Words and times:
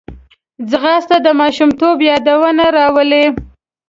ځغاسته 0.69 1.17
د 1.25 1.27
ماشومتوب 1.39 1.97
یادونه 2.09 2.65
راولي 2.77 3.25